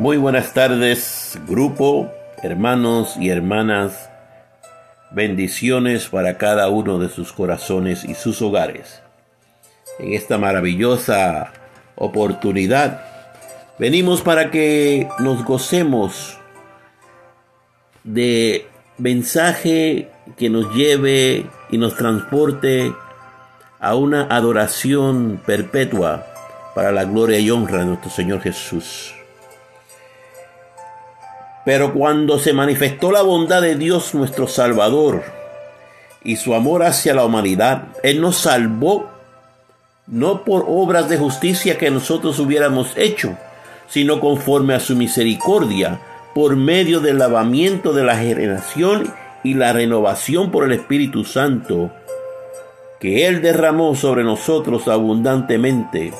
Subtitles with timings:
[0.00, 2.10] Muy buenas tardes, grupo,
[2.42, 4.08] hermanos y hermanas.
[5.10, 9.02] Bendiciones para cada uno de sus corazones y sus hogares.
[9.98, 11.52] En esta maravillosa
[11.96, 13.04] oportunidad,
[13.78, 16.38] venimos para que nos gocemos
[18.02, 20.08] de mensaje
[20.38, 22.90] que nos lleve y nos transporte
[23.78, 26.24] a una adoración perpetua
[26.74, 29.14] para la gloria y honra de nuestro Señor Jesús.
[31.64, 35.22] Pero cuando se manifestó la bondad de Dios nuestro Salvador
[36.24, 39.10] y su amor hacia la humanidad, Él nos salvó
[40.06, 43.36] no por obras de justicia que nosotros hubiéramos hecho,
[43.88, 46.00] sino conforme a su misericordia,
[46.34, 51.90] por medio del lavamiento de la generación y la renovación por el Espíritu Santo,
[53.00, 56.12] que Él derramó sobre nosotros abundantemente,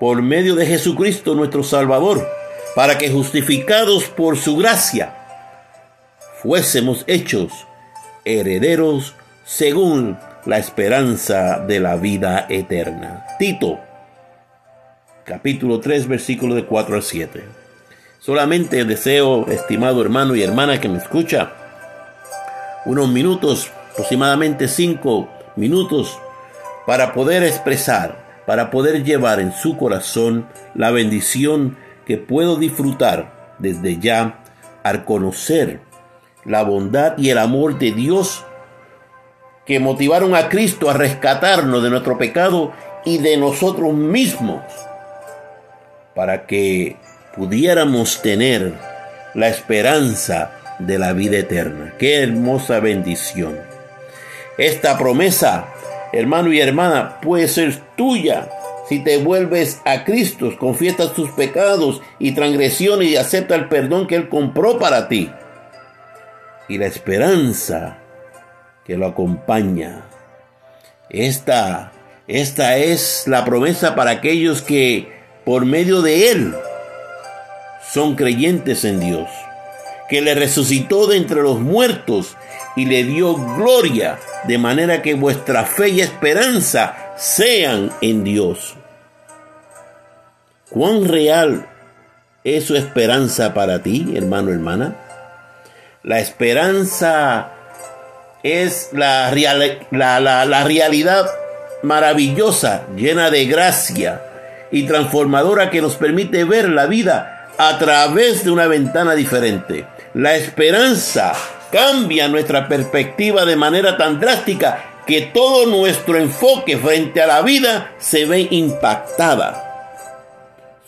[0.00, 2.26] por medio de Jesucristo nuestro Salvador,
[2.74, 5.14] para que justificados por su gracia,
[6.42, 7.52] fuésemos hechos
[8.24, 13.26] herederos según la esperanza de la vida eterna.
[13.38, 13.78] Tito,
[15.24, 17.44] capítulo 3, versículo de 4 al 7.
[18.18, 21.52] Solamente deseo, estimado hermano y hermana que me escucha,
[22.84, 26.18] unos minutos, aproximadamente cinco minutos,
[26.86, 33.98] para poder expresar, para poder llevar en su corazón la bendición que puedo disfrutar desde
[33.98, 34.42] ya
[34.82, 35.80] al conocer
[36.44, 38.44] la bondad y el amor de Dios
[39.66, 42.72] que motivaron a Cristo a rescatarnos de nuestro pecado
[43.04, 44.62] y de nosotros mismos
[46.14, 46.96] para que
[47.36, 48.74] pudiéramos tener
[49.34, 51.94] la esperanza de la vida eterna.
[51.98, 53.58] Qué hermosa bendición.
[54.58, 55.68] Esta promesa,
[56.12, 58.48] hermano y hermana, puede ser tuya
[58.92, 64.16] si te vuelves a Cristo, confiesas tus pecados y transgresiones y acepta el perdón que
[64.16, 65.30] Él compró para ti.
[66.68, 67.96] Y la esperanza
[68.84, 70.04] que lo acompaña.
[71.08, 71.90] Esta,
[72.28, 75.10] esta es la promesa para aquellos que
[75.46, 76.54] por medio de Él
[77.94, 79.30] son creyentes en Dios,
[80.10, 82.36] que le resucitó de entre los muertos
[82.76, 88.76] y le dio gloria, de manera que vuestra fe y esperanza sean en Dios.
[90.72, 91.66] ¿Cuán real
[92.44, 94.96] es su esperanza para ti, hermano, hermana?
[96.02, 97.50] La esperanza
[98.42, 99.30] es la,
[99.90, 101.26] la, la, realidad
[101.82, 104.22] maravillosa, llena de gracia
[104.70, 109.84] y transformadora que nos permite ver la vida a través de una ventana diferente.
[110.14, 111.34] La esperanza
[111.70, 117.92] cambia nuestra perspectiva de manera tan drástica que todo nuestro enfoque frente a la vida
[117.98, 119.71] se ve impactada.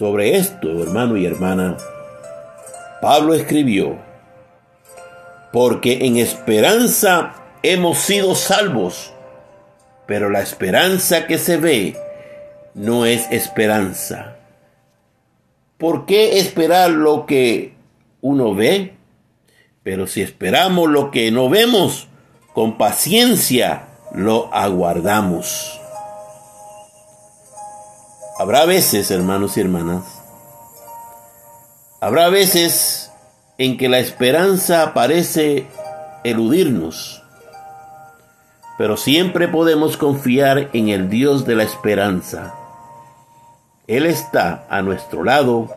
[0.00, 1.76] Sobre esto, hermano y hermana,
[3.02, 3.98] Pablo escribió,
[5.52, 9.12] porque en esperanza hemos sido salvos,
[10.06, 11.98] pero la esperanza que se ve
[12.72, 14.38] no es esperanza.
[15.76, 17.74] ¿Por qué esperar lo que
[18.22, 18.94] uno ve?
[19.82, 22.08] Pero si esperamos lo que no vemos,
[22.54, 25.79] con paciencia lo aguardamos.
[28.40, 30.02] Habrá veces, hermanos y hermanas,
[32.00, 33.12] habrá veces
[33.58, 35.66] en que la esperanza parece
[36.24, 37.22] eludirnos,
[38.78, 42.54] pero siempre podemos confiar en el Dios de la esperanza.
[43.86, 45.68] Él está a nuestro lado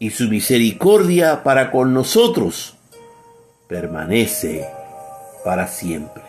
[0.00, 2.74] y su misericordia para con nosotros
[3.68, 4.68] permanece
[5.44, 6.24] para siempre.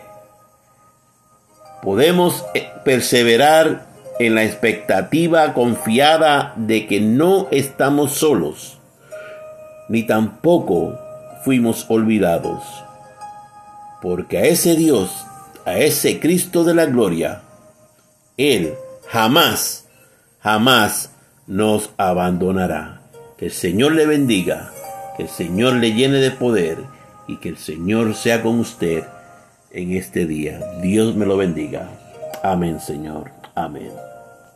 [1.82, 3.87] Podemos eh, perseverar
[4.20, 8.80] en la expectativa confiada de que no estamos solos,
[9.90, 11.00] ni tampoco
[11.44, 12.64] fuimos olvidados,
[14.02, 15.26] porque a ese Dios,
[15.66, 17.42] a ese Cristo de la gloria,
[18.38, 18.74] Él
[19.08, 19.88] jamás,
[20.40, 21.12] jamás
[21.46, 23.02] nos abandonará.
[23.38, 24.72] Que el Señor le bendiga,
[25.16, 26.80] que el Señor le llene de poder
[27.28, 29.04] y que el Señor sea con usted
[29.72, 30.60] en este día.
[30.82, 31.88] Dios me lo bendiga.
[32.44, 33.37] Amén, Señor.
[33.58, 34.17] Amén.